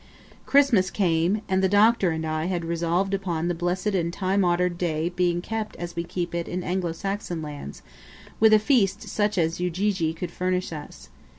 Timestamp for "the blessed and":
3.49-4.11